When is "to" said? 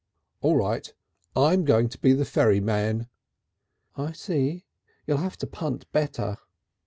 1.89-1.99, 5.37-5.45